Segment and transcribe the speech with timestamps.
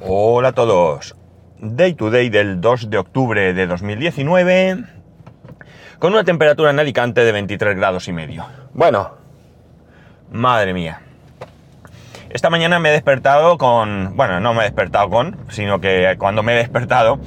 [0.00, 1.16] Hola a todos.
[1.58, 4.84] Day to day del 2 de octubre de 2019
[5.98, 8.44] con una temperatura en Alicante de 23 grados y medio.
[8.74, 9.14] Bueno,
[10.30, 11.00] madre mía.
[12.28, 14.14] Esta mañana me he despertado con...
[14.18, 17.18] Bueno, no me he despertado con, sino que cuando me he despertado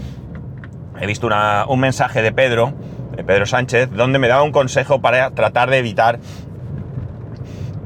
[1.01, 1.27] he visto
[1.67, 2.73] un mensaje de Pedro,
[3.15, 6.19] de Pedro Sánchez, donde me daba un consejo para tratar de evitar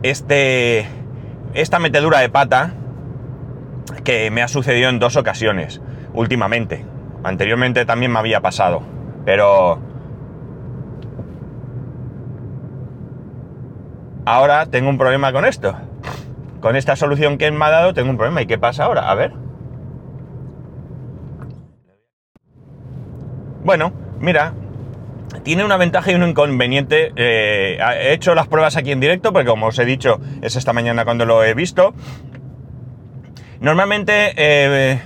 [0.02, 0.86] este,
[1.54, 2.74] esta metedura de pata
[4.04, 5.82] que me ha sucedido en dos ocasiones
[6.14, 6.86] últimamente.
[7.24, 8.84] Anteriormente también me había pasado,
[9.26, 9.80] pero
[14.26, 15.76] ahora tengo un problema con esto.
[16.60, 18.42] Con esta solución que me ha dado tengo un problema.
[18.42, 19.10] ¿Y qué pasa ahora?
[19.10, 19.34] A ver.
[23.64, 24.54] Bueno, mira,
[25.44, 27.12] tiene una ventaja y un inconveniente.
[27.16, 30.74] Eh, he hecho las pruebas aquí en directo, porque como os he dicho, es esta
[30.74, 31.94] mañana cuando lo he visto.
[33.64, 35.00] Normalmente, eh,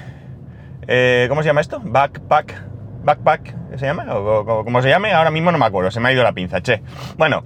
[0.87, 1.79] eh, ¿cómo se llama esto?
[1.79, 2.63] Backpack.
[3.03, 4.07] Backpack, ¿se llama?
[4.15, 6.81] O, se llame, ahora mismo no me acuerdo, se me ha ido la pinza, che.
[7.17, 7.43] Bueno,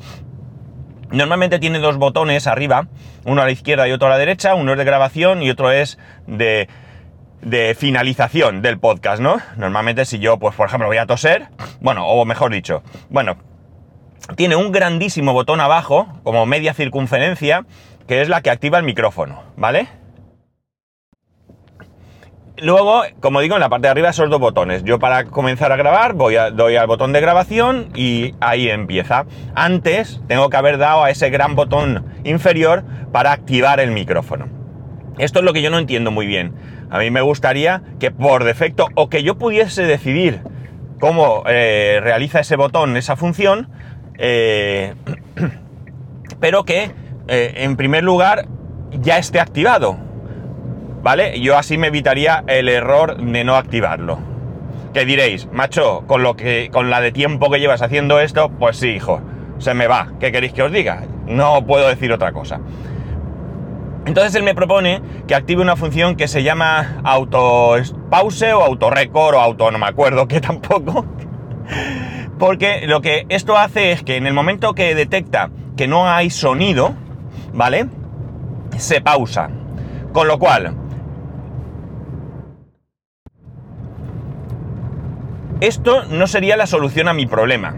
[1.11, 2.87] normalmente tiene dos botones arriba,
[3.25, 5.69] uno a la izquierda y otro a la derecha, uno es de grabación y otro
[5.69, 6.69] es de,
[7.41, 9.35] de finalización del podcast, ¿no?
[9.57, 11.49] Normalmente si yo, pues por ejemplo, voy a toser,
[11.81, 13.35] bueno, o mejor dicho, bueno,
[14.37, 17.65] tiene un grandísimo botón abajo, como media circunferencia,
[18.07, 20.00] que es la que activa el micrófono, ¿vale?
[22.61, 24.83] Luego, como digo, en la parte de arriba esos dos botones.
[24.83, 29.25] Yo para comenzar a grabar voy a, doy al botón de grabación y ahí empieza.
[29.55, 34.47] Antes tengo que haber dado a ese gran botón inferior para activar el micrófono.
[35.17, 36.53] Esto es lo que yo no entiendo muy bien.
[36.91, 40.41] A mí me gustaría que por defecto o que yo pudiese decidir
[40.99, 43.69] cómo eh, realiza ese botón, esa función,
[44.19, 44.93] eh,
[46.39, 46.91] pero que
[47.27, 48.45] eh, en primer lugar
[48.91, 50.10] ya esté activado
[51.01, 51.39] ¿vale?
[51.39, 54.19] Yo así me evitaría el error de no activarlo.
[54.93, 58.77] Que diréis, macho, con lo que, con la de tiempo que llevas haciendo esto, pues
[58.77, 59.21] sí, hijo,
[59.57, 60.09] se me va.
[60.19, 61.03] ¿Qué queréis que os diga?
[61.27, 62.59] No puedo decir otra cosa.
[64.05, 67.75] Entonces él me propone que active una función que se llama auto
[68.09, 71.05] pause o auto record o auto no me acuerdo que tampoco.
[72.39, 76.31] Porque lo que esto hace es que en el momento que detecta que no hay
[76.31, 76.95] sonido,
[77.53, 77.85] ¿vale?
[78.77, 79.49] Se pausa.
[80.11, 80.75] Con lo cual,
[85.61, 87.75] Esto no sería la solución a mi problema.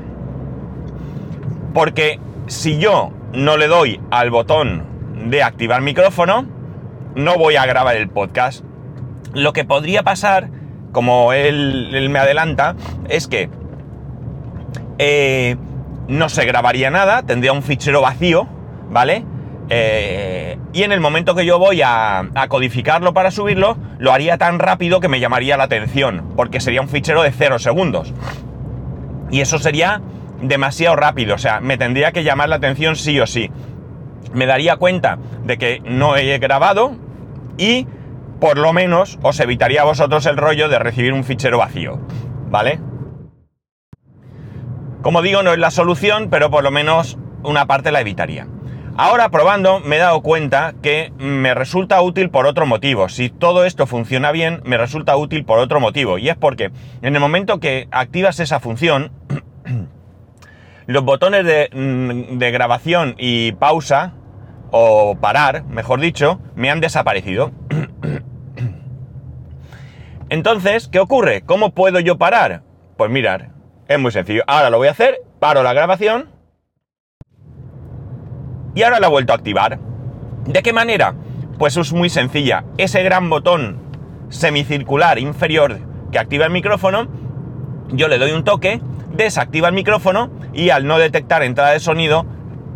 [1.73, 2.17] Porque
[2.47, 4.85] si yo no le doy al botón
[5.29, 6.45] de activar micrófono,
[7.15, 8.63] no voy a grabar el podcast.
[9.33, 10.49] Lo que podría pasar,
[10.93, 12.75] como él, me adelanta,
[13.09, 13.49] es que
[14.97, 15.57] eh,
[16.07, 18.47] no se grabaría nada, tendría un fichero vacío,
[18.91, 19.25] ¿vale?
[19.69, 20.42] Eh,
[20.73, 24.99] y en el momento que yo voy a, codificarlo para subirlo, lo haría tan rápido
[24.99, 28.11] que me llamaría la atención, porque sería un fichero de 0 segundos.
[29.29, 30.01] Y eso sería
[30.41, 33.51] demasiado rápido, o sea, me tendría que llamar la atención sí o sí.
[34.33, 36.95] Me daría cuenta de que no he grabado
[37.57, 37.87] y
[38.39, 41.99] por lo menos os evitaría a vosotros el rollo de recibir un fichero vacío,
[42.49, 42.79] ¿vale?
[45.03, 48.47] Como digo, no es la solución, pero por lo menos una parte la evitaría.
[48.95, 53.09] Ahora probando me he dado cuenta que me resulta útil por otro motivo.
[53.09, 56.19] Si todo esto funciona bien, me resulta útil por otro motivo.
[56.19, 56.69] Y es porque
[57.01, 59.11] en el momento que activas esa función,
[60.85, 64.13] los botones de, mm, de grabación y pausa,
[64.69, 67.51] o parar, mejor dicho, me han desaparecido.
[70.29, 71.41] Entonces, ¿qué ocurre?
[71.41, 72.61] ¿Cómo puedo yo parar?
[72.97, 73.49] Pues mirar,
[73.87, 74.43] es muy sencillo.
[74.45, 76.33] Ahora lo voy a hacer, paro la grabación
[78.75, 79.79] y ahora la he vuelto a activar.
[80.45, 81.13] ¿De qué manera?
[81.57, 82.65] Pues es muy sencilla.
[82.77, 83.77] Ese gran botón
[84.29, 85.79] semicircular inferior
[86.11, 87.07] que activa el micrófono,
[87.89, 88.81] yo le doy un toque,
[89.13, 92.25] desactiva el micrófono y al no detectar entrada de sonido,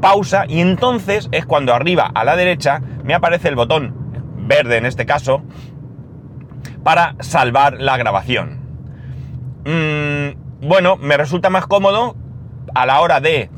[0.01, 3.95] pausa y entonces es cuando arriba a la derecha me aparece el botón
[4.37, 5.41] verde en este caso
[6.83, 8.59] para salvar la grabación.
[9.65, 12.15] Mm, bueno, me resulta más cómodo
[12.73, 13.49] a la hora de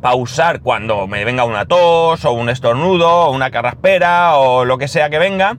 [0.00, 4.88] pausar cuando me venga una tos o un estornudo o una carraspera o lo que
[4.88, 5.58] sea que venga,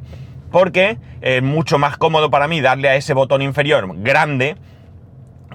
[0.51, 4.57] porque es mucho más cómodo para mí darle a ese botón inferior grande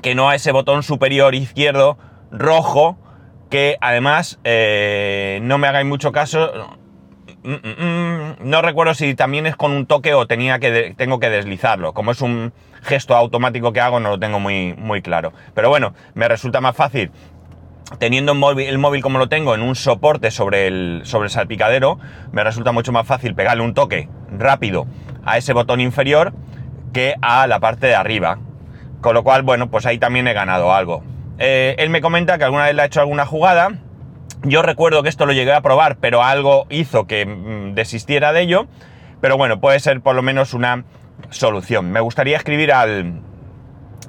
[0.03, 1.99] que no a ese botón superior izquierdo
[2.31, 2.97] rojo
[3.51, 6.53] que además eh, no me hagáis mucho caso
[7.43, 11.21] mm, mm, mm, no recuerdo si también es con un toque o tenía que tengo
[11.21, 11.93] que deslizarlo.
[11.93, 12.53] Como es un
[12.83, 15.33] gesto automático que hago no lo tengo muy, muy claro.
[15.55, 17.11] Pero bueno me resulta más fácil
[17.99, 21.99] teniendo el móvil, como lo tengo en un soporte sobre el, sobre salpicadero,
[22.33, 24.87] me resulta mucho más fácil pegarle un toque rápido
[25.25, 26.33] a ese botón inferior
[26.93, 28.39] que a la parte de arriba.
[29.01, 31.03] Con lo cual, bueno, pues ahí también he ganado algo.
[31.39, 33.71] Eh, él me comenta que alguna vez le ha hecho alguna jugada.
[34.43, 38.43] Yo recuerdo que esto lo llegué a probar, pero algo hizo que mm, desistiera de
[38.43, 38.67] ello.
[39.21, 40.85] Pero bueno, puede ser por lo menos una
[41.31, 41.91] solución.
[41.91, 43.21] Me gustaría escribir al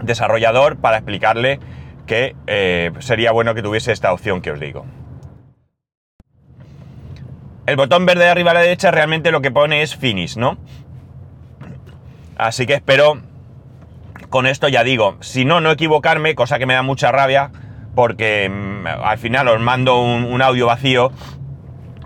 [0.01, 1.59] desarrollador para explicarle
[2.07, 4.85] que eh, sería bueno que tuviese esta opción que os digo.
[7.67, 10.57] El botón verde de arriba a la derecha realmente lo que pone es finish, ¿no?
[12.37, 13.21] Así que espero
[14.29, 17.51] con esto ya digo, si no, no equivocarme, cosa que me da mucha rabia,
[17.95, 21.11] porque mm, al final os mando un, audio vacío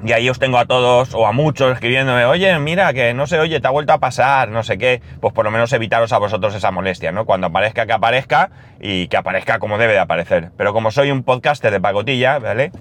[0.03, 3.39] y ahí os tengo a todos o a muchos escribiéndome, oye, mira, que no sé,
[3.39, 6.18] oye, te ha vuelto a pasar, no sé qué, pues por lo menos evitaros a
[6.18, 7.25] vosotros esa molestia, ¿no?
[7.25, 8.50] Cuando aparezca que aparezca
[8.80, 10.51] y que aparezca como debe de aparecer.
[10.57, 12.71] Pero como soy un podcaster de pagotilla, ¿vale?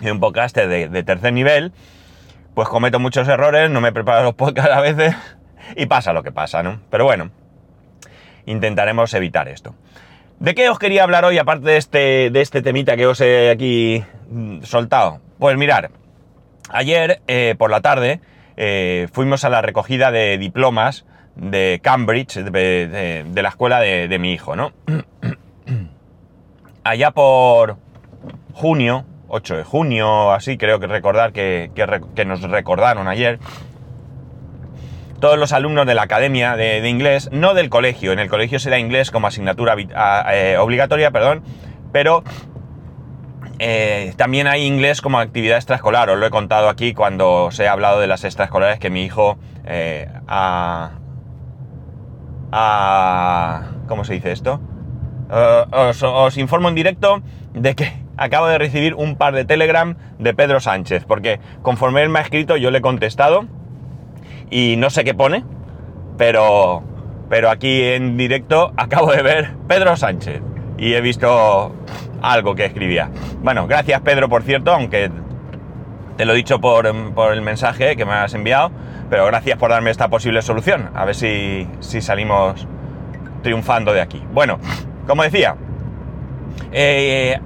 [0.00, 1.72] Y un podcaster de, de tercer nivel,
[2.54, 5.14] pues cometo muchos errores, no me preparo los podcasts a veces
[5.76, 6.80] y pasa lo que pasa, ¿no?
[6.90, 7.30] Pero bueno,
[8.46, 9.74] intentaremos evitar esto.
[10.38, 13.50] ¿De qué os quería hablar hoy, aparte de este, de este temita que os he
[13.50, 14.04] aquí
[14.62, 15.20] soltado?
[15.38, 15.90] Pues mirar,
[16.70, 18.20] ayer eh, por la tarde
[18.56, 21.04] eh, fuimos a la recogida de diplomas
[21.36, 24.72] de Cambridge, de, la escuela de, mi hijo, ¿no?
[26.84, 27.78] Allá por
[28.52, 31.70] junio, 8 de junio, así creo que recordar que,
[32.24, 33.40] nos recordaron ayer,
[35.18, 38.78] todos los alumnos de la academia de, inglés, no del colegio, en el colegio será
[38.78, 39.74] inglés como asignatura
[40.32, 41.42] eh, obligatoria, perdón,
[41.90, 42.22] pero
[43.66, 47.66] eh, también hay inglés como actividad extraescolar, os lo he contado aquí cuando os he
[47.66, 50.06] hablado de las extraescolares que mi hijo eh,
[53.88, 54.60] ¿Cómo se dice esto?
[55.72, 57.22] Os, os, informo en directo
[57.54, 62.10] de que acabo de recibir un par de Telegram de Pedro Sánchez, porque conforme él
[62.10, 63.46] me ha escrito yo le he contestado
[64.50, 65.42] y no sé qué pone,
[66.18, 66.82] pero,
[67.30, 70.42] pero aquí en directo acabo de ver Pedro Sánchez
[70.76, 71.74] y he visto
[72.32, 73.10] algo que escribía.
[73.42, 75.10] Bueno, gracias Pedro, por cierto, aunque
[76.16, 78.70] te lo he dicho por, el mensaje que me has enviado,
[79.10, 80.90] pero gracias por darme esta posible solución.
[80.94, 82.66] A ver si, si salimos
[83.42, 84.22] triunfando de aquí.
[84.32, 84.58] Bueno,
[85.06, 85.56] como decía,
[86.72, 87.38] eh,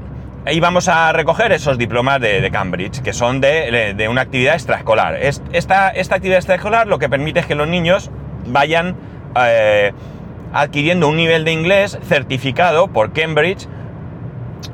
[0.51, 5.17] y vamos a recoger esos diplomas de, Cambridge, que son de, una actividad extraescolar.
[5.17, 8.11] Esta, esta, actividad extraescolar lo que permite es que los niños
[8.47, 8.97] vayan
[9.37, 9.93] eh,
[10.53, 13.69] adquiriendo un nivel de inglés certificado por Cambridge,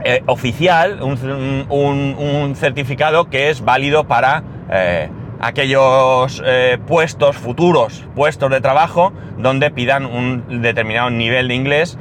[0.05, 5.11] eh, oficial, un, certificado que es válido para eh,
[5.41, 6.43] aquellos
[6.87, 11.99] puestos futuros, puestos de trabajo, donde pidan un determinado nivel de inglés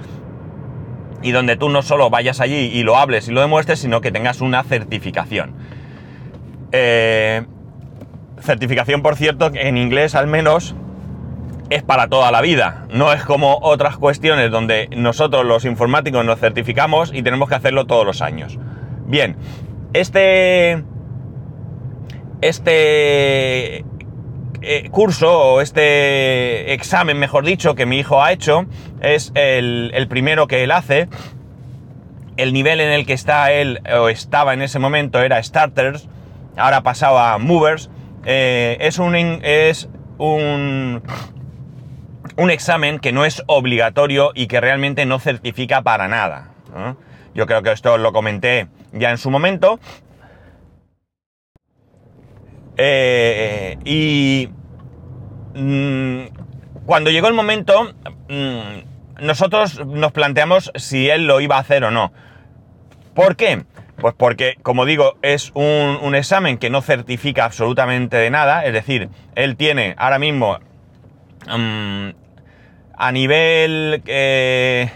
[1.23, 4.11] y donde tú no solo vayas allí y lo hables y lo demuestres, sino que
[4.11, 5.53] tengas una certificación.
[6.71, 7.43] Eh,
[8.41, 10.75] certificación, por cierto, en inglés al menos
[11.73, 12.85] es para toda la vida.
[12.91, 17.85] No es como otras cuestiones donde nosotros los informáticos nos certificamos y tenemos que hacerlo
[17.85, 18.57] todos los años.
[19.05, 19.35] Bien,
[19.93, 20.83] este...
[22.41, 23.85] Este
[24.65, 28.65] eh, curso o este examen, mejor dicho, que mi hijo ha hecho,
[29.01, 31.07] es el, primero que él hace.
[32.37, 36.07] El nivel en el que está él, o estaba en ese momento, era Starters,
[36.57, 37.89] ahora ha pasado a Movers.
[38.25, 41.01] Eh, es un, es un,
[42.37, 46.51] un examen que no es obligatorio y que realmente no certifica para nada.
[47.35, 49.79] Yo creo que esto lo comenté ya en su momento,
[52.77, 54.49] eh, y
[55.55, 56.21] mm,
[56.85, 57.93] cuando llegó el momento,
[58.29, 62.11] mm, nosotros nos planteamos si él lo iba a hacer o no.
[63.13, 63.63] ¿Por qué?
[63.97, 68.65] Pues porque, como digo, es un, examen que no certifica absolutamente de nada.
[68.65, 70.57] Es decir, él tiene ahora mismo
[71.47, 72.09] mm,
[72.93, 74.01] a nivel...
[74.05, 74.89] Eh,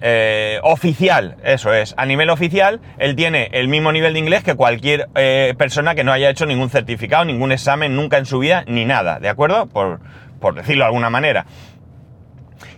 [0.00, 4.54] eh, oficial, eso es, a nivel oficial, él tiene el mismo nivel de inglés que
[4.54, 8.62] cualquier eh, persona que no haya hecho ningún certificado, ningún examen nunca en su vida,
[8.66, 9.66] ni nada, ¿de acuerdo?
[9.66, 10.00] Por,
[10.54, 11.46] decirlo de alguna manera.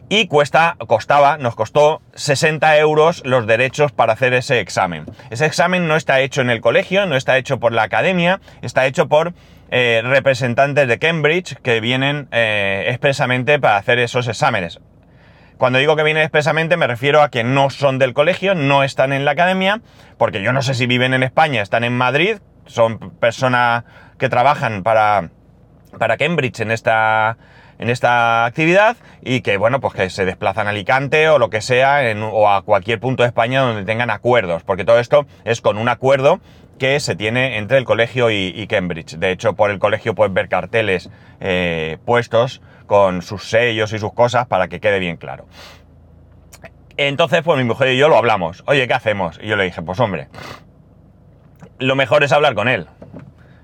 [0.08, 5.04] Y cuesta, costaba, nos costó 60 euros los derechos para hacer ese examen.
[5.28, 8.87] Ese examen no está hecho en el colegio, no está hecho por la academia, está
[8.87, 9.34] hecho por
[9.70, 14.80] eh, representantes de Cambridge que vienen expresamente para hacer esos exámenes.
[15.58, 19.12] Cuando digo que vienen expresamente me refiero a que no son del colegio, no están
[19.12, 19.80] en la academia,
[20.16, 23.82] porque yo no sé si viven en España, están en Madrid, son personas
[24.18, 25.30] que trabajan para,
[25.98, 27.38] para Cambridge en esta,
[27.78, 31.60] en esta actividad y que, bueno, pues que se desplazan a Alicante o lo que
[31.60, 35.76] sea, o a cualquier punto de España donde tengan acuerdos, porque todo esto es con
[35.76, 36.40] un acuerdo
[36.78, 39.16] que se tiene entre el colegio y, Cambridge.
[39.16, 44.12] De hecho, por el colegio puedes ver carteles eh, puestos con sus sellos y sus
[44.12, 45.47] cosas para que quede bien claro.
[46.97, 48.64] Entonces, pues mi mujer y yo lo hablamos.
[48.66, 49.38] Oye, ¿qué hacemos?
[49.42, 50.28] Y yo le dije, pues hombre,
[51.78, 52.88] lo mejor es hablar con él.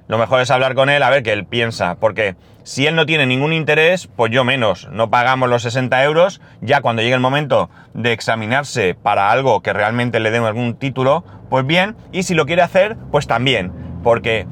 [0.06, 3.06] Lo mejor es hablar con él a ver qué él piensa, porque si él no
[3.06, 4.88] tiene ningún interés, pues yo menos.
[4.90, 9.73] No pagamos los 60 euros, ya cuando llegue el momento de examinarse para algo que
[9.73, 11.96] realmente le dé algún título, pues bien.
[12.12, 14.46] Y si lo quiere hacer, pues también, porque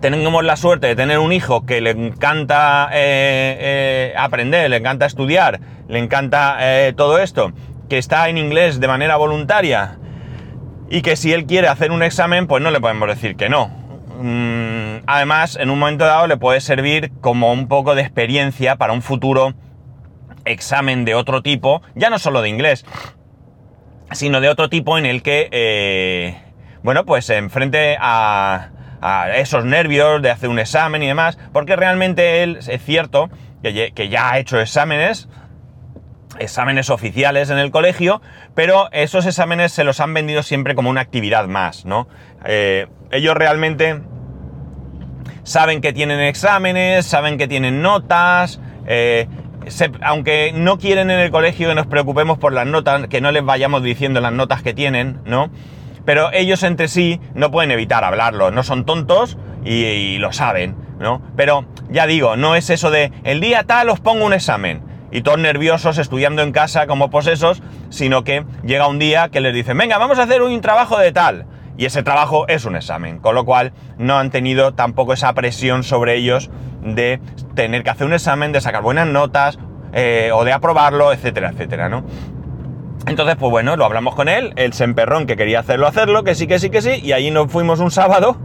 [0.00, 5.06] tenemos la suerte de tener un hijo que le encanta eh, eh, aprender, le encanta
[5.06, 7.52] estudiar, le encanta eh, todo esto,
[7.88, 9.98] que está en inglés de manera voluntaria
[10.90, 13.87] y que si él quiere hacer un examen, pues no le podemos decir que no.
[14.20, 18.92] Mm, además, en un momento dado le puede servir como un poco de experiencia para
[18.92, 19.54] un futuro
[20.44, 22.84] examen de otro tipo, ya no solo de inglés,
[24.10, 26.36] sino de otro tipo en el que, eh,
[26.82, 28.70] bueno, pues enfrente a,
[29.00, 33.30] a, esos nervios de hacer un examen y demás, porque realmente él es cierto
[33.62, 35.28] que ya ha hecho exámenes,
[36.38, 38.20] exámenes oficiales en el colegio,
[38.54, 42.08] pero esos exámenes se los han vendido siempre como una actividad más, ¿no?
[42.44, 44.00] Eh, ellos realmente
[45.42, 49.26] saben que tienen exámenes, saben que tienen notas, eh,
[50.02, 53.44] aunque no quieren en el colegio que nos preocupemos por las notas, que no les
[53.44, 55.50] vayamos diciendo las notas que tienen, ¿no?
[56.04, 61.20] Pero ellos entre sí no pueden evitar hablarlo, no son tontos y, lo saben, ¿no?
[61.36, 65.22] Pero ya digo, no es eso de el día tal os pongo un examen y
[65.22, 69.78] todos nerviosos estudiando en casa como posesos, sino que llega un día que les dicen,
[69.78, 71.46] venga, vamos a hacer un trabajo de tal
[71.78, 75.84] y ese trabajo es un examen, con lo cual no han tenido tampoco esa presión
[75.84, 76.50] sobre ellos
[76.82, 77.20] de
[77.54, 79.58] tener que hacer un examen, de sacar buenas notas
[79.92, 82.04] eh, o de aprobarlo, etcétera, etcétera, ¿no?
[83.06, 86.48] Entonces, pues bueno, lo hablamos con él, el semperrón que quería hacerlo, hacerlo, que sí,
[86.48, 88.36] que sí, que sí, y allí nos fuimos un sábado,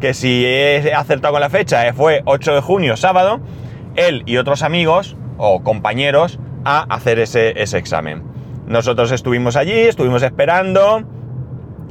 [0.00, 3.40] que si he acertado con la fecha, eh, fue 8 de junio, sábado,
[3.94, 8.22] él y otros amigos o compañeros a hacer ese, ese examen.
[8.66, 11.02] Nosotros estuvimos allí, estuvimos esperando,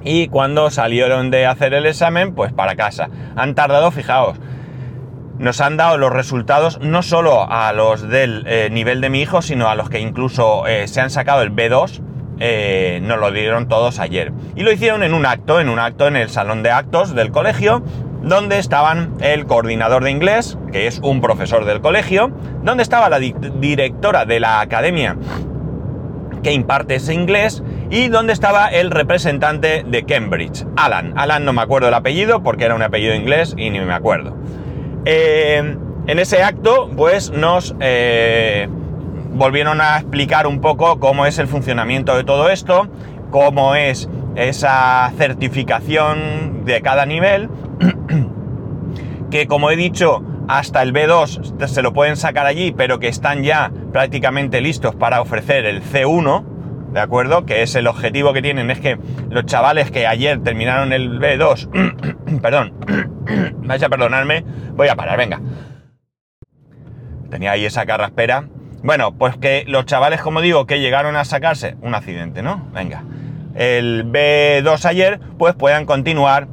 [0.04, 3.10] y cuando salieron de hacer el examen, pues para casa.
[3.36, 4.40] Han tardado, fijaos,
[5.38, 9.42] nos han dado los resultados no solo a los del eh, nivel de mi hijo,
[9.42, 12.02] sino a los que incluso eh, se han sacado el B2,
[12.40, 14.32] eh, nos lo dieron todos ayer.
[14.56, 17.32] Y lo hicieron en un acto, en un acto en el salón de actos del
[17.32, 17.84] colegio,
[18.22, 22.32] donde estaban el coordinador de inglés, que es un profesor del colegio,
[22.64, 25.18] donde estaba la directora de la academia
[26.44, 31.14] que imparte ese inglés, y donde estaba el representante de Cambridge, Alan.
[31.16, 34.36] Alan no me acuerdo el apellido porque era un apellido inglés y ni me acuerdo.
[35.06, 38.68] Eh, en ese acto, pues nos eh,
[39.34, 42.88] volvieron a explicar un poco cómo es el funcionamiento de todo esto,
[43.30, 47.50] cómo es esa certificación de cada nivel,
[49.32, 53.44] que como he dicho, hasta el B2 se lo pueden sacar allí, pero que están
[53.44, 56.44] ya prácticamente listos para ofrecer el C1,
[56.94, 57.46] ¿de acuerdo?
[57.46, 58.98] Que es el objetivo que tienen, es que
[59.30, 62.74] los chavales que ayer terminaron el B2, perdón,
[63.64, 65.40] vais a perdonarme, voy a parar, venga.
[67.30, 68.50] Tenía ahí esa carraspera.
[68.84, 72.68] Bueno, pues que los chavales, como digo, que llegaron a sacarse un accidente, ¿no?
[72.74, 73.04] Venga.
[73.56, 76.48] El B2 ayer, pues puedan continuar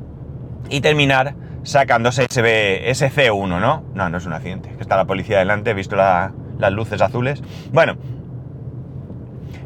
[0.68, 3.84] y terminar sacándose ese, ese C1, ¿no?
[3.94, 7.42] No, no es un accidente, está la policía delante, he visto las luces azules.
[7.72, 7.96] Bueno,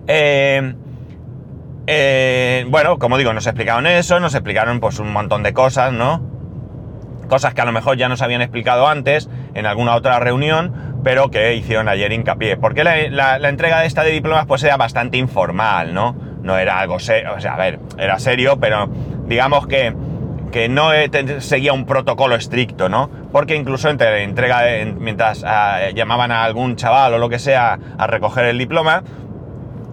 [0.06, 0.74] eh,
[1.86, 6.22] eh, bueno, como digo, nos explicaron eso, nos explicaron pues un montón de cosas, ¿no?
[7.28, 11.30] Cosas que a lo mejor ya nos habían explicado antes en alguna otra reunión, pero
[11.30, 12.56] que hicieron ayer hincapié.
[12.56, 16.14] Porque la, entrega de esta de diplomas pues era bastante informal, ¿no?
[16.42, 18.88] No era algo serio, o sea, a ver, era serio, pero
[19.26, 19.94] digamos que,
[20.52, 20.90] que no
[21.40, 23.10] seguía un protocolo estricto, ¿no?
[23.32, 24.62] Porque incluso entre entrega,
[24.96, 29.02] mientras ah, llamaban a algún chaval o lo que sea a recoger el diploma,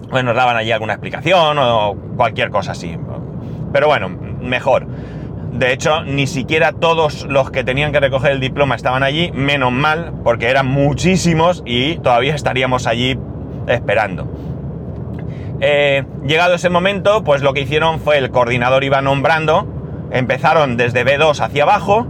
[0.09, 2.95] pues nos daban allí alguna explicación o cualquier cosa así.
[3.71, 4.87] Pero bueno, mejor.
[5.51, 9.71] De hecho, ni siquiera todos los que tenían que recoger el diploma estaban allí, menos
[9.71, 13.17] mal, porque eran muchísimos y todavía estaríamos allí
[13.67, 14.27] esperando.
[15.61, 19.67] Eh, llegado ese momento, pues lo que hicieron fue el coordinador iba nombrando,
[20.11, 22.07] empezaron desde B2 hacia abajo,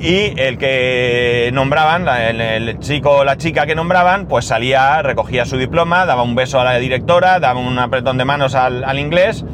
[0.00, 5.56] y el que nombraban, el, chico o la chica que nombraban, pues salía, recogía su
[5.56, 9.44] diploma, daba un beso a la directora, daba un apretón de manos al, inglés,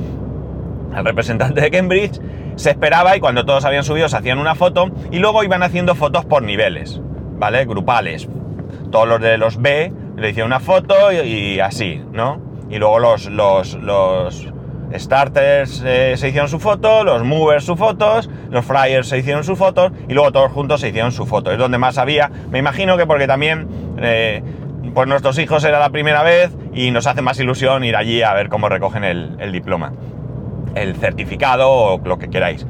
[0.94, 2.20] al representante de Cambridge,
[2.56, 5.94] se esperaba y cuando todos habían subido se hacían una foto y luego iban haciendo
[5.94, 7.00] fotos por niveles,
[7.38, 7.64] ¿vale?
[7.64, 8.28] Grupales.
[8.92, 12.40] Todos los de los B le hicieron una foto y, así, ¿no?
[12.70, 13.76] Y luego los, los
[14.96, 19.56] starters eh, se hicieron su foto, los movers su fotos, los flyers se hicieron su
[19.56, 21.52] fotos y luego todos juntos se hicieron su foto.
[21.52, 22.30] Es donde más había.
[22.50, 24.42] Me imagino que porque también eh,
[24.94, 28.32] pues nuestros hijos era la primera vez y nos hace más ilusión ir allí a
[28.34, 29.92] ver cómo recogen el, diploma,
[30.74, 32.66] el certificado o lo que queráis.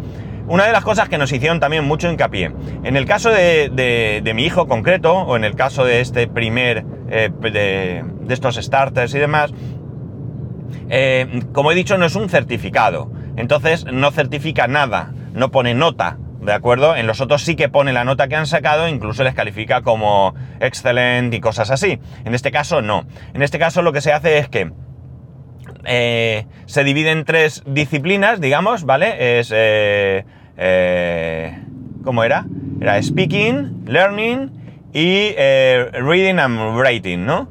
[0.47, 2.53] Una de las cosas que nos hicieron también mucho hincapié,
[2.83, 7.31] en el caso de, mi hijo concreto, o en el caso de este primer, eh,
[7.41, 9.55] de, estos starters y demás,
[10.89, 13.11] eh, como he dicho, no es un certificado.
[13.37, 16.95] Entonces no certifica nada, no pone nota, ¿de acuerdo?
[16.95, 20.35] En los otros sí que pone la nota que han sacado, incluso les califica como
[20.61, 21.99] excelente y cosas así.
[22.25, 23.07] En este caso no.
[23.35, 24.71] En este caso lo que se hace es que
[25.85, 29.39] eh, se divide en tres disciplinas, digamos, ¿vale?
[29.39, 29.53] Es...
[29.53, 30.25] Eh,
[32.05, 32.47] ¿Cómo era?
[32.81, 34.53] Era speaking, learning
[34.93, 37.49] y reading and writing, ¿no?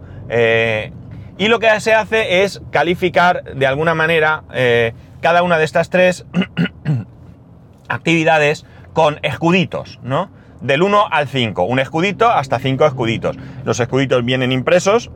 [1.37, 5.89] Y lo que se hace es calificar de alguna manera eh, cada una de estas
[5.89, 6.25] tres
[7.87, 10.29] actividades con escuditos, ¿no?
[10.61, 13.37] Del 1 al 5, un escudito hasta 5 escuditos.
[13.65, 15.11] Los escuditos vienen impresos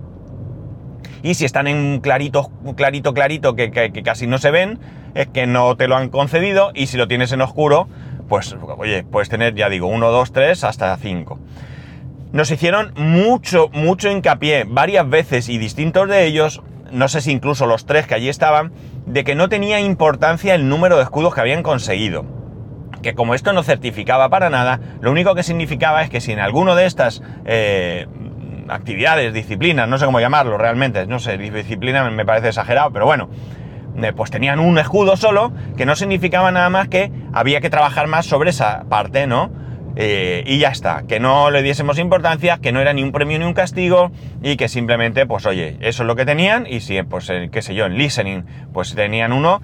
[1.23, 4.79] y si están en clarito, clarito, clarito, que, que, casi no se ven,
[5.13, 7.87] es que no te lo han concedido y si lo tienes en oscuro,
[8.27, 11.39] pues oye, puedes tener, ya digo, 1, 2, 3 hasta 5
[12.31, 17.65] nos hicieron mucho, mucho hincapié varias veces y distintos de ellos, no sé si incluso
[17.65, 18.71] los tres que allí estaban,
[19.05, 22.25] de que no tenía importancia el número de escudos que habían conseguido.
[23.01, 26.39] Que como esto no certificaba para nada, lo único que significaba es que si en
[26.39, 28.07] alguno de estas eh,
[28.67, 33.29] actividades, disciplinas, no sé cómo llamarlo realmente, no sé, disciplina me parece exagerado, pero bueno,
[34.01, 38.07] eh, pues tenían un escudo solo, que no significaba nada más que había que trabajar
[38.07, 39.51] más sobre esa parte, ¿no?
[39.99, 43.39] Eh, y ya está, que no le diésemos importancia, que no era ni un premio
[43.39, 44.11] ni un castigo
[44.43, 47.63] y que simplemente, pues oye, eso es lo que tenían y si, pues, eh, qué
[47.63, 49.59] sé yo, en listening, pues tenían uno,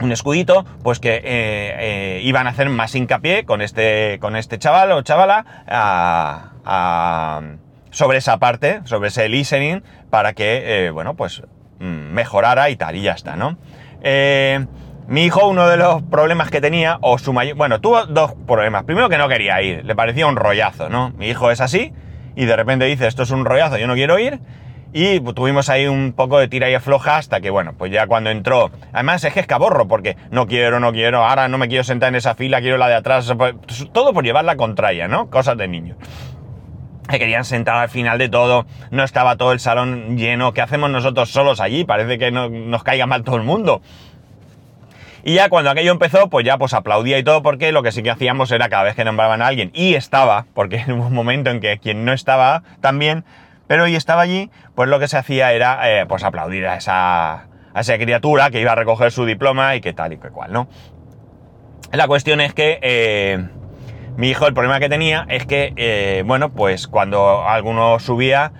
[0.00, 4.92] un escudito, pues que eh, iban a hacer más hincapié con este, con este chaval
[4.92, 5.44] o chavala
[7.90, 11.42] sobre esa parte, sobre ese listening, para que, bueno, pues
[11.80, 13.58] mm, mejorara y tal, y ya está, ¿no?
[15.08, 17.56] Mi hijo, uno de los problemas que tenía, o su mayor.
[17.56, 18.84] Bueno, tuvo dos problemas.
[18.84, 21.14] Primero, que no quería ir, le parecía un rollazo, ¿no?
[21.16, 21.94] Mi hijo es así,
[22.36, 24.38] y de repente dice: Esto es un rollazo, yo no quiero ir.
[24.92, 28.28] Y tuvimos ahí un poco de tira y afloja hasta que, bueno, pues ya cuando
[28.28, 28.70] entró.
[28.92, 32.10] Además, es que es caborro, porque no quiero, no quiero, ahora no me quiero sentar
[32.10, 33.32] en esa fila, quiero la de atrás.
[33.38, 33.54] Pues,
[33.92, 35.30] todo por llevar la contraria, ¿no?
[35.30, 35.96] Cosas de niños.
[37.10, 40.52] Se querían sentar al final de todo, no estaba todo el salón lleno.
[40.52, 41.84] ¿Qué hacemos nosotros solos allí?
[41.84, 43.80] Parece que no, nos caiga mal todo el mundo.
[45.28, 48.02] Y ya cuando aquello empezó, pues ya pues aplaudía y todo, porque lo que sí
[48.02, 51.50] que hacíamos era cada vez que nombraban a alguien y estaba, porque hubo un momento
[51.50, 53.26] en que quien no estaba también,
[53.66, 57.42] pero y estaba allí, pues lo que se hacía era eh, pues aplaudir a esa,
[57.74, 60.50] a esa criatura que iba a recoger su diploma y que tal y que cual,
[60.50, 60.66] ¿no?
[61.92, 63.46] La cuestión es que eh,
[64.16, 68.52] mi hijo, el problema que tenía es que, eh, bueno, pues cuando alguno subía,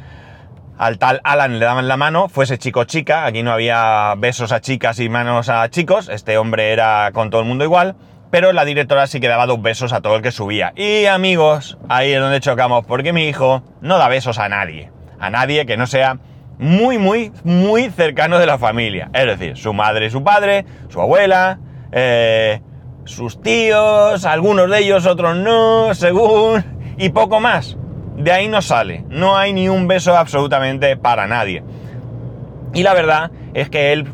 [0.79, 4.61] al tal Alan le daban la mano, fuese chico chica, aquí no había besos a
[4.61, 7.97] chicas y manos a chicos, este hombre era con todo el mundo igual,
[8.31, 10.73] pero la directora sí que daba dos besos a todo el que subía.
[10.77, 15.31] Y amigos, ahí es donde chocamos, porque mi hijo no da besos a nadie, a
[15.31, 16.19] nadie que no sea
[16.59, 19.11] muy, muy, muy cercano de la familia.
[19.15, 21.59] Es decir, su madre y su padre, su abuela,
[21.91, 22.61] eh,
[23.05, 26.65] sus tíos, algunos de ellos, otros no, según,
[26.99, 27.77] y poco más
[28.19, 29.05] de ahí no sale.
[29.09, 31.63] No hay ni un beso absolutamente para nadie.
[32.75, 34.07] Y la verdad es que él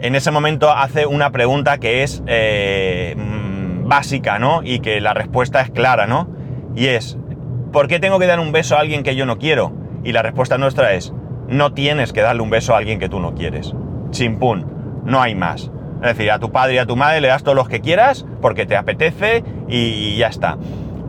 [0.00, 4.62] en ese momento hace una pregunta que es eh, mm, básica, ¿no?
[4.62, 6.28] Y que la respuesta es clara, ¿no?
[6.74, 7.18] Y es,
[7.72, 9.72] ¿por qué tengo que dar un beso a alguien que yo no quiero?
[10.02, 11.12] Y la respuesta nuestra es,
[11.48, 13.74] no tienes que darle un beso a alguien que tú no quieres.
[14.10, 15.70] Chimpún, no hay más.
[16.02, 18.26] Es decir, a tu padre y a tu madre le das todos los que quieras
[18.42, 20.58] porque te apetece y ya está.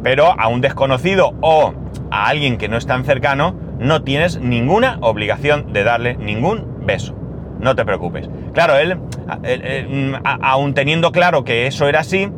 [0.06, 1.74] Pero a un desconocido o
[2.12, 7.16] a alguien que no es tan cercano, no tienes ninguna obligación de darle ningún beso.
[7.60, 8.30] No te preocupes.
[8.54, 9.00] Claro, él,
[10.24, 12.30] aún teniendo claro que eso era así,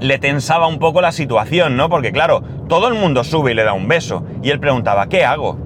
[0.00, 1.90] le tensaba un poco la situación, ¿no?
[1.90, 4.24] Porque claro, todo el mundo sube y le da un beso.
[4.42, 5.58] Y él preguntaba, ¿qué hago?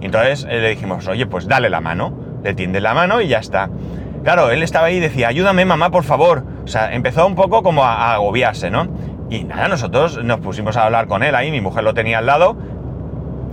[0.00, 2.16] Y entonces eh, le dijimos, oye, pues dale la mano.
[2.44, 3.68] Le tiende la mano y ya está.
[4.22, 6.44] Claro, él estaba ahí y decía, ayúdame mamá, por favor.
[6.64, 8.86] O sea, empezó un poco como a agobiarse, ¿no?
[9.30, 12.26] Y nada, nosotros nos pusimos a hablar con él ahí, mi mujer lo tenía al
[12.26, 12.56] lado.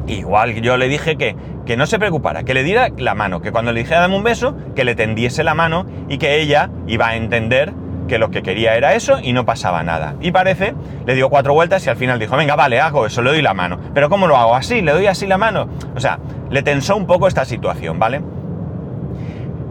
[0.08, 1.36] Igual yo le dije que,
[1.66, 4.24] que no se preocupara, que le diera la mano, que cuando le dijera dame un
[4.24, 7.74] beso, que le tendiese la mano y que ella iba a entender
[8.08, 10.16] que lo que quería era eso y no pasaba nada.
[10.22, 13.32] Y parece, le dio cuatro vueltas y al final dijo, venga, vale, hago eso, le
[13.32, 13.80] doy la mano.
[13.94, 14.56] Pero ¿cómo lo hago?
[14.56, 15.68] Así, le doy así la mano.
[15.96, 18.22] O sea, le tensó un poco esta situación, ¿vale?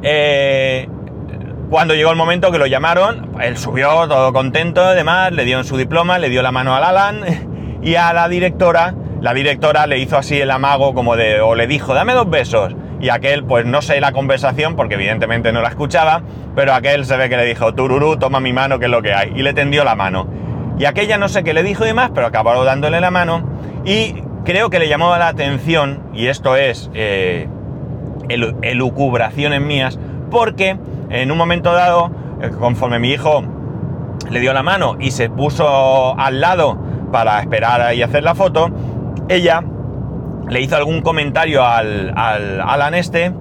[0.02, 0.88] Eh,
[1.70, 5.76] Cuando llegó el momento que lo llamaron, él subió todo contento, además, le dieron su
[5.76, 7.20] diploma, le dio la mano al Alan
[7.82, 11.66] y a la directora, la directora le hizo así el amago como de, o le
[11.66, 12.74] dijo, dame dos besos.
[13.00, 16.22] Y aquel, pues no sé la conversación, porque evidentemente no la escuchaba,
[16.54, 19.12] pero aquel se ve que le dijo, tururú, toma mi mano, que es lo que
[19.12, 19.32] hay.
[19.34, 20.28] Y le tendió la mano.
[20.78, 23.42] Y aquella no sé qué le dijo y demás, pero acabó dándole la mano.
[23.84, 27.48] Y creo que le llamó la atención, y esto es eh,
[28.28, 29.98] elucubraciones mías,
[30.30, 30.78] porque
[31.10, 33.42] en un momento dado, eh, conforme mi hijo
[34.30, 36.78] le dio la mano y se puso al lado
[37.12, 38.70] para esperar y hacer la foto,
[39.28, 39.62] ella
[40.48, 43.32] le hizo algún comentario al, al Alan este,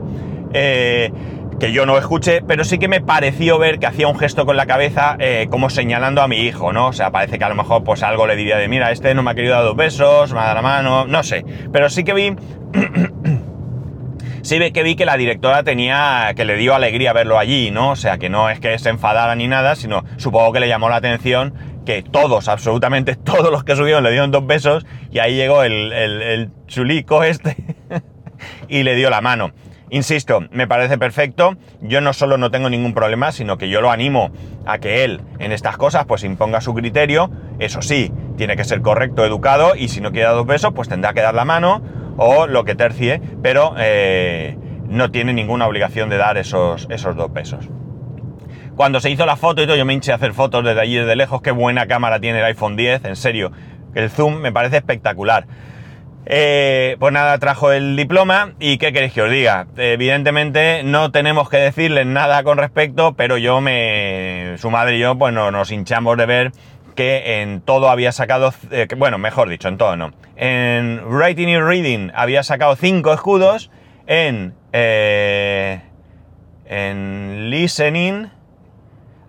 [0.54, 1.12] eh,
[1.60, 4.58] que yo no escuché, pero sí que me pareció ver que hacía un gesto con
[4.58, 6.88] la cabeza eh, como señalando a mi hijo, ¿no?
[6.88, 9.24] O sea, parece que a lo mejor pues algo le diría de, mira, este no
[9.24, 12.04] me ha querido dar dos besos, me ha dado la mano, no sé, pero sí
[12.04, 12.36] que vi...
[14.44, 17.92] sí que vi que la directora tenía, que le dio alegría verlo allí, ¿no?
[17.92, 20.90] O sea, que no es que se enfadara ni nada, sino supongo que le llamó
[20.90, 21.54] la atención
[21.86, 25.92] que todos, absolutamente todos los que subieron le dieron dos besos y ahí llegó el,
[25.92, 27.56] el chulico este
[28.68, 29.52] y le dio la mano.
[29.90, 31.56] Insisto, me parece perfecto.
[31.82, 34.32] Yo no solo no tengo ningún problema, sino que yo lo animo
[34.66, 37.30] a que él en estas cosas pues imponga su criterio.
[37.60, 40.90] Eso sí, tiene que ser correcto, educado y si no quiere dar dos besos pues
[40.90, 41.84] tendrá que dar la mano
[42.18, 47.32] o lo que tercie, pero eh, no tiene ninguna obligación de dar esos, esos dos
[47.32, 47.70] besos.
[48.76, 50.96] Cuando se hizo la foto y todo, yo me hinché a hacer fotos desde allí,
[50.96, 51.42] desde lejos.
[51.42, 53.52] Qué buena cámara tiene el iPhone 10, en serio.
[53.94, 55.46] El zoom me parece espectacular.
[56.26, 59.68] Eh, pues nada, trajo el diploma y ¿qué queréis que os diga?
[59.76, 64.56] Evidentemente no tenemos que decirles nada con respecto, pero yo me...
[64.58, 66.52] su madre y yo pues no, nos hinchamos de ver
[66.96, 70.12] que en todo había sacado, eh, bueno, mejor dicho, en todo no.
[70.36, 73.72] En Writing y Reading había sacado cinco escudos,
[74.08, 75.82] en, eh,
[76.66, 78.30] en Listening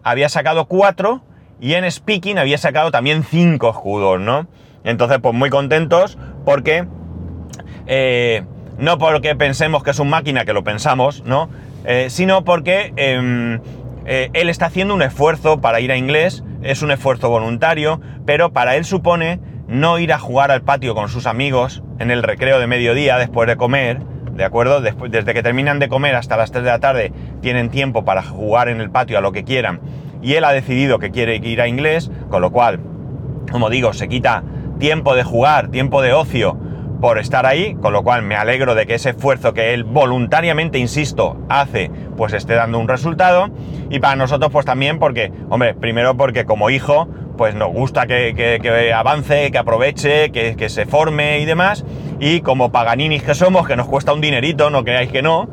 [0.03, 1.23] había sacado cuatro
[1.61, 4.47] y en Speaking había sacado también cinco escudos, ¿no?
[4.85, 6.87] Entonces, pues muy contentos porque
[7.87, 8.45] eh,
[8.79, 11.49] no porque pensemos que es un máquina, que lo pensamos, ¿no?
[11.85, 13.61] Eh, sino porque em,
[14.07, 18.53] eh, él está haciendo un esfuerzo para ir a inglés, es un esfuerzo voluntario, pero
[18.53, 22.59] para él supone no ir a jugar al patio con sus amigos en el recreo
[22.59, 24.01] de mediodía después de comer,
[24.33, 24.81] ¿de acuerdo?
[24.81, 28.23] Después, desde que terminan de comer hasta las 3 de la tarde tienen tiempo para
[28.23, 29.81] jugar en el patio a lo que quieran
[30.23, 32.81] y él ha decidido que quiere ir a inglés, con lo cual,
[33.53, 34.43] como digo, se quita
[34.79, 36.59] tiempo de jugar, tiempo de ocio
[37.01, 40.79] por estar ahí, con lo cual me alegro de que ese esfuerzo que él voluntariamente,
[40.79, 43.51] insisto, hace, pues esté dando un resultado.
[43.91, 48.93] Y para nosotros, pues también porque, hombre, primero porque como hijo, pues nos gusta que,
[48.95, 51.85] avance, que aproveche, que, se forme y demás.
[52.21, 55.49] Y como paganinis que somos, que nos cuesta un dinerito, no creáis que no,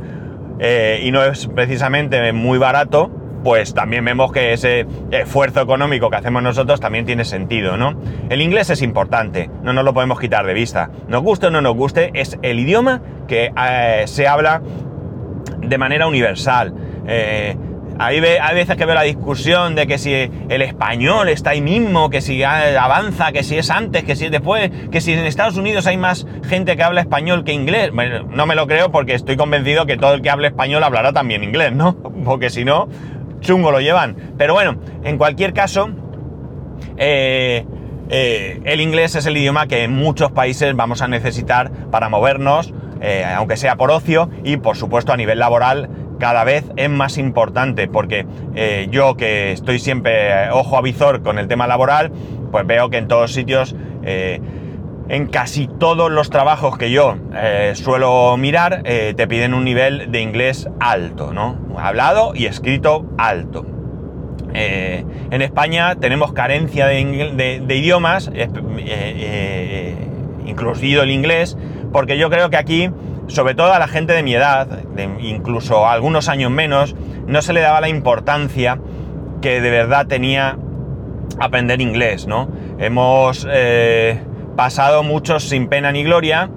[0.59, 3.11] eh, y no es precisamente muy barato,
[3.43, 7.95] pues también vemos que ese esfuerzo económico que hacemos nosotros también tiene sentido, ¿no?
[8.29, 10.89] El inglés es importante, no nos lo podemos quitar de vista.
[11.07, 14.61] Nos guste o no nos guste, es el idioma que eh, se habla
[15.59, 16.73] de manera universal.
[17.07, 17.55] Eh,
[17.99, 22.21] hay, veces que veo la discusión de que si el español está ahí mismo, que
[22.21, 25.85] si avanza, que si es antes, que si es después, que si en Estados Unidos
[25.85, 27.91] hay más gente que habla español que inglés.
[27.93, 31.13] Bueno, no me lo creo porque estoy convencido que todo el que hable español hablará
[31.13, 31.95] también inglés, ¿no?
[32.25, 32.87] Porque si no,
[33.41, 34.15] chungo lo llevan.
[34.37, 35.89] Pero bueno, en cualquier caso,
[36.97, 37.65] eh,
[38.09, 42.73] eh, el inglés es el idioma que en muchos países vamos a necesitar para movernos,
[43.01, 47.17] eh, aunque sea por ocio, y por supuesto a nivel laboral cada vez es más
[47.17, 48.27] importante, porque
[48.91, 52.11] yo que estoy siempre ojo a visor con el tema laboral,
[52.51, 53.75] pues veo que en todos sitios
[55.09, 60.11] en casi todos los trabajos que yo eh, suelo mirar, eh, te piden un nivel
[60.11, 61.57] de inglés alto, ¿no?
[61.77, 63.65] Hablado y escrito alto.
[64.53, 68.31] Eh, en España tenemos carencia de, idiomas,
[70.45, 71.57] incluido el inglés,
[71.91, 72.89] porque yo creo que aquí,
[73.27, 74.79] sobre todo a la gente de mi edad,
[75.19, 76.95] incluso algunos años menos,
[77.27, 78.79] no se le daba la importancia
[79.41, 80.57] que de verdad tenía
[81.39, 82.49] aprender inglés, ¿no?
[82.77, 83.47] Hemos
[84.55, 86.49] pasado muchos sin pena ni gloria.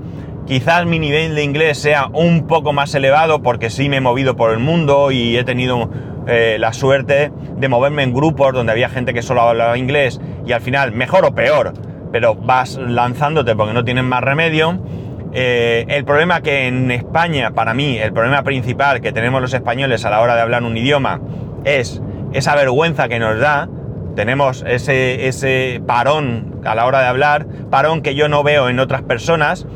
[0.46, 4.36] Quizás mi nivel de inglés sea un poco más elevado porque sí me he movido
[4.36, 5.88] por el mundo y he tenido
[6.26, 10.52] eh, la suerte de moverme en grupos donde había gente que solo hablaba inglés y
[10.52, 11.72] al final, mejor o peor,
[12.12, 14.78] pero vas lanzándote porque no tienes más remedio.
[15.32, 20.04] Eh, el problema que en España, para mí, el problema principal que tenemos los españoles
[20.04, 21.20] a la hora de hablar un idioma
[21.64, 22.00] es
[22.32, 23.68] esa vergüenza que nos da
[24.14, 28.78] tenemos ese, ese parón a la hora de hablar, parón que yo no veo en
[28.78, 29.66] otras personas,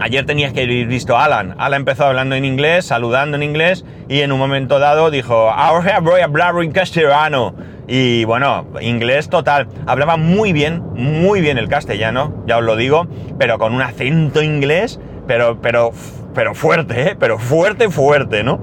[0.00, 1.54] Ayer tenías que haber visto a Alan.
[1.58, 6.00] Alan empezó hablando en inglés, saludando en inglés, y en un momento dado dijo, ahora
[6.00, 7.54] voy a hablar en castellano.
[7.86, 9.68] Y bueno, inglés total.
[9.86, 13.06] Hablaba muy bien, muy bien el castellano, ya os lo digo,
[13.38, 15.90] pero con un acento inglés, pero, pero,
[16.34, 17.16] pero fuerte, ¿eh?
[17.18, 18.60] Pero fuerte, fuerte, ¿no?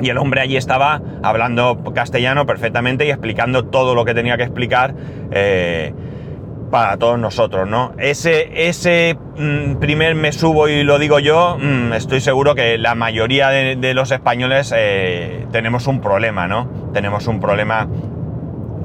[0.00, 4.42] Y el hombre allí estaba hablando castellano perfectamente y explicando todo lo que tenía que
[4.42, 4.94] explicar.
[5.30, 5.92] Eh,
[6.74, 7.92] para todos nosotros, ¿no?
[7.98, 12.96] Ese, ese mm, primer me subo y lo digo yo, mm, estoy seguro que la
[12.96, 16.68] mayoría de, los españoles eh, tenemos un problema, ¿no?
[16.92, 17.86] Tenemos un problema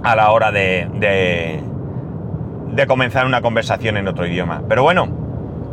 [0.04, 4.62] a la hora de, de, comenzar una conversación en otro idioma.
[4.70, 5.10] Pero bueno,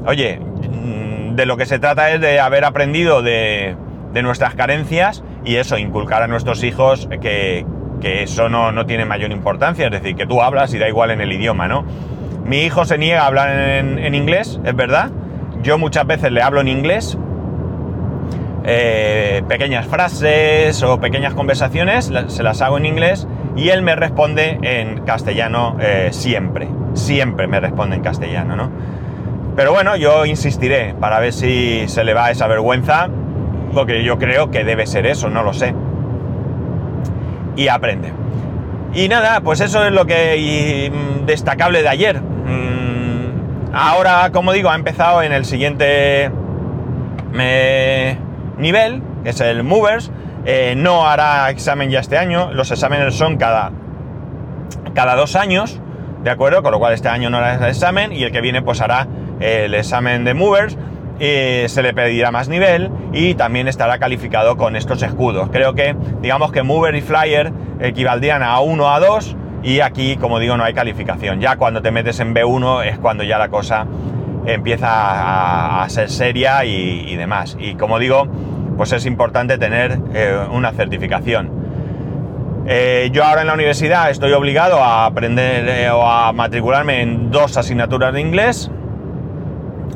[0.07, 3.77] oye, mm, de lo que se trata es de haber aprendido de,
[4.13, 7.67] de nuestras carencias y eso, inculcar a nuestros hijos que,
[8.01, 11.11] que eso no, no, tiene mayor importancia, es decir, que tú hablas y da igual
[11.11, 11.85] en el idioma, ¿no?
[12.45, 15.11] Mi hijo se niega a hablar en, inglés, es verdad.
[15.63, 17.19] Yo muchas veces le hablo en inglés,
[18.65, 24.59] eh, pequeñas frases o pequeñas conversaciones, se las hago en inglés y él me responde
[24.63, 28.71] en castellano eh, siempre, siempre me responde en castellano, ¿no?
[29.57, 33.09] Pero bueno, yo insistiré para ver si se le va esa vergüenza,
[33.73, 35.75] porque yo creo que debe ser eso, no lo sé
[37.57, 38.13] y aprende.
[38.95, 42.21] Y nada, pues eso es lo que mm, destacable de ayer.
[42.21, 46.31] Mm, ahora, como digo, ha empezado en el siguiente
[48.59, 50.11] nivel, que es el Movers.
[50.47, 53.73] Eh, no hará examen ya este año, los exámenes son cada,
[54.95, 55.81] cada dos años,
[56.23, 56.63] ¿de acuerdo?
[56.63, 59.09] Con lo cual este año no hará examen y el que viene pues hará
[59.41, 60.79] el examen de Movers
[61.19, 65.49] se le pedirá más nivel y también estará calificado con estos escudos.
[65.51, 70.39] Creo que, digamos que Mover y Flyer equivaldrían a 1 a 2 y aquí, como
[70.39, 71.41] digo, no hay calificación.
[71.41, 73.87] Ya cuando te metes en B1 es cuando ya la cosa
[74.47, 77.57] empieza a, ser seria y, demás.
[77.59, 78.29] Y como digo,
[78.77, 81.51] pues es importante tener eh, una certificación.
[82.69, 87.31] Eh, yo ahora en la universidad estoy obligado a aprender eh, o a matricularme en
[87.31, 88.71] dos asignaturas de inglés,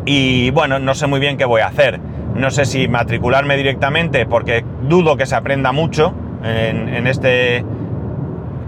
[0.06, 2.00] y bueno, no sé muy bien qué voy a hacer.
[2.34, 7.64] No sé si matricularme directamente porque dudo que se aprenda mucho en, este,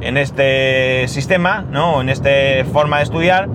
[0.01, 2.01] en este sistema, ¿no?
[2.01, 2.31] En esta
[2.73, 3.49] forma de estudiar.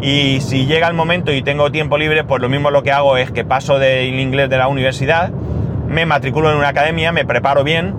[0.00, 3.16] Y si llega el momento y tengo tiempo libre, pues lo mismo lo que hago
[3.16, 5.30] es que paso del inglés de la universidad,
[5.88, 7.94] me matriculo en una academia, me preparo bien,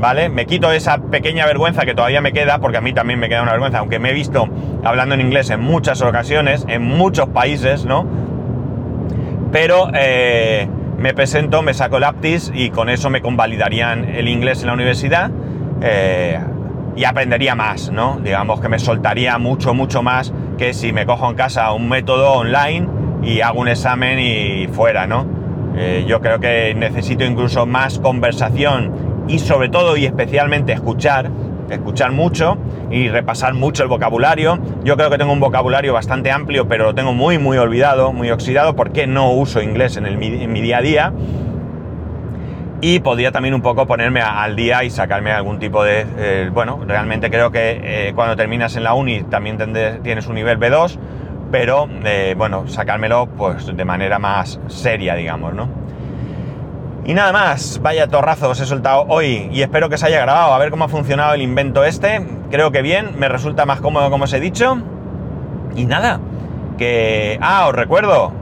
[0.00, 0.28] ¿vale?
[0.28, 3.42] Me quito esa pequeña vergüenza que todavía me queda, porque a mí también me queda
[3.42, 4.48] una vergüenza, aunque me he visto
[4.84, 8.06] hablando en inglés en muchas ocasiones, en muchos países, ¿no?
[9.52, 14.60] Pero eh, me presento, me saco el aptis y con eso me convalidarían el inglés
[14.60, 15.30] en la universidad
[15.82, 16.38] eh,
[16.96, 18.20] y aprendería más, ¿no?
[18.22, 22.32] Digamos que me soltaría mucho, mucho más que si me cojo en casa un método
[22.32, 22.86] online
[23.22, 25.26] y hago un examen y fuera, ¿no?
[25.76, 31.30] Eh, yo creo que necesito incluso más conversación y sobre todo y especialmente escuchar
[31.70, 32.58] escuchar mucho
[32.90, 34.58] y repasar mucho el vocabulario.
[34.84, 38.30] Yo creo que tengo un vocabulario bastante amplio, pero lo tengo muy, muy olvidado, muy
[38.30, 41.12] oxidado, porque no uso inglés en, el, mi día a día.
[42.82, 46.06] Y podría también un poco ponerme al día y sacarme algún tipo de...
[46.16, 49.58] Eh, bueno, realmente creo que eh, cuando terminas en la uni también
[50.02, 50.98] tienes un nivel B2,
[51.52, 55.68] pero eh, bueno, sacármelo pues de manera más seria, digamos, ¿no?
[57.04, 60.52] Y nada más, vaya torrazo os he soltado hoy y espero que se haya grabado,
[60.52, 62.26] a ver cómo ha funcionado el invento este.
[62.50, 64.82] Creo que bien, me resulta más cómodo como os he dicho.
[65.74, 66.20] Y nada,
[66.76, 67.38] que...
[67.40, 68.32] Ah, os recuerdo,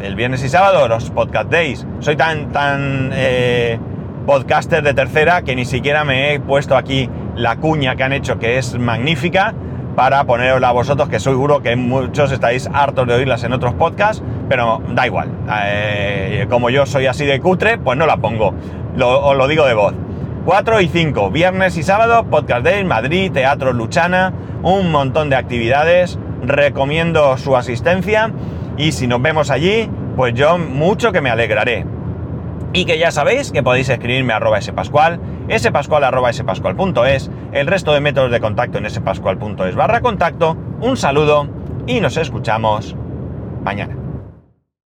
[0.00, 1.86] el viernes y sábado, los podcast days.
[2.00, 3.78] Soy tan, tan eh,
[4.26, 8.38] podcaster de tercera que ni siquiera me he puesto aquí la cuña que han hecho,
[8.38, 9.54] que es magnífica
[9.94, 14.22] para ponerosla a vosotros, que seguro que muchos estáis hartos de oírlas en otros podcasts,
[14.48, 15.28] pero da igual.
[15.64, 18.54] Eh, como yo soy así de cutre, pues no la pongo.
[18.98, 19.94] os lo digo de voz.
[20.44, 26.18] 4 y 5, viernes y sábado, Podcast Day, Madrid, Teatro Luchana, un montón de actividades.
[26.44, 28.32] Recomiendo su asistencia
[28.76, 31.86] y si nos vemos allí, pues yo mucho que me alegraré.
[32.72, 35.20] Y que ya sabéis que podéis escribirme a arroba spascual,
[35.58, 40.56] spascual arroba spascual.es, el resto de métodos de contacto en spascual.es barra contacto.
[40.80, 41.48] Un saludo
[41.86, 42.96] y nos escuchamos
[43.62, 44.01] mañana.